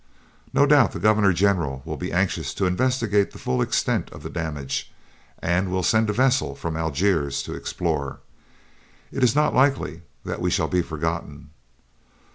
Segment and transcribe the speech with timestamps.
[0.51, 4.31] No doubt the governor general will be anxious to investigate the full extent of the
[4.31, 4.91] damage,
[5.37, 8.19] and will send a vessel from Algiers to explore.
[9.11, 11.51] It is not likely that we shall be forgotten.